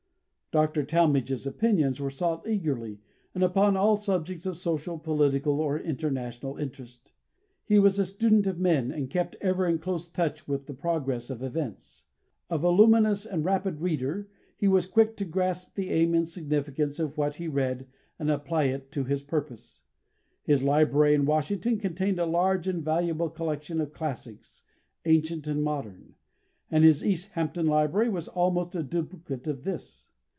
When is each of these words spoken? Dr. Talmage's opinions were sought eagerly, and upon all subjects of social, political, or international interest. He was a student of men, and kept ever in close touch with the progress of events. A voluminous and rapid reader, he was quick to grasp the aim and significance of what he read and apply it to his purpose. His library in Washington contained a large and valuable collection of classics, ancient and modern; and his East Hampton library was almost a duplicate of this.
Dr. 0.53 0.83
Talmage's 0.83 1.47
opinions 1.47 2.01
were 2.01 2.09
sought 2.09 2.45
eagerly, 2.45 2.99
and 3.33 3.41
upon 3.41 3.77
all 3.77 3.95
subjects 3.95 4.45
of 4.45 4.57
social, 4.57 4.99
political, 4.99 5.61
or 5.61 5.79
international 5.79 6.57
interest. 6.57 7.13
He 7.63 7.79
was 7.79 7.97
a 7.97 8.05
student 8.05 8.45
of 8.47 8.59
men, 8.59 8.91
and 8.91 9.09
kept 9.09 9.37
ever 9.39 9.65
in 9.65 9.79
close 9.79 10.09
touch 10.09 10.49
with 10.49 10.65
the 10.65 10.73
progress 10.73 11.29
of 11.29 11.41
events. 11.41 12.03
A 12.49 12.57
voluminous 12.57 13.25
and 13.25 13.45
rapid 13.45 13.79
reader, 13.79 14.27
he 14.57 14.67
was 14.67 14.85
quick 14.87 15.15
to 15.15 15.23
grasp 15.23 15.75
the 15.75 15.89
aim 15.89 16.13
and 16.13 16.27
significance 16.27 16.99
of 16.99 17.17
what 17.17 17.35
he 17.35 17.47
read 17.47 17.87
and 18.19 18.29
apply 18.29 18.65
it 18.65 18.91
to 18.91 19.05
his 19.05 19.21
purpose. 19.23 19.83
His 20.43 20.61
library 20.61 21.13
in 21.13 21.25
Washington 21.25 21.79
contained 21.79 22.19
a 22.19 22.25
large 22.25 22.67
and 22.67 22.83
valuable 22.83 23.29
collection 23.29 23.79
of 23.79 23.93
classics, 23.93 24.65
ancient 25.05 25.47
and 25.47 25.63
modern; 25.63 26.15
and 26.69 26.83
his 26.83 27.05
East 27.05 27.29
Hampton 27.35 27.67
library 27.67 28.09
was 28.09 28.27
almost 28.27 28.75
a 28.75 28.83
duplicate 28.83 29.47
of 29.47 29.63
this. 29.63 30.09